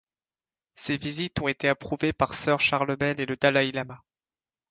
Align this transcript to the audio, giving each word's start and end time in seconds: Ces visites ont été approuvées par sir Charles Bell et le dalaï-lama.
Ces 0.73 0.97
visites 0.97 1.39
ont 1.41 1.47
été 1.47 1.69
approuvées 1.69 2.11
par 2.11 2.33
sir 2.33 2.59
Charles 2.59 2.95
Bell 2.95 3.21
et 3.21 3.27
le 3.27 3.35
dalaï-lama. 3.35 4.01